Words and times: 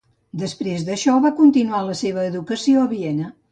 Després 0.43 0.85
d'això 0.87 1.17
va 1.27 1.31
continuar 1.41 1.83
la 1.91 1.99
seva 2.01 2.25
educació 2.33 2.89
a 2.89 2.91
Viena. 2.97 3.33